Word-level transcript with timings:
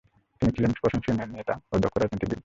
তিনি 0.41 0.51
ছিলেন 0.55 0.71
প্রশংসনীয় 0.81 1.27
নেতা 1.37 1.53
ও 1.71 1.75
দক্ষ 1.83 1.95
রাজনীতিবিদ। 1.97 2.39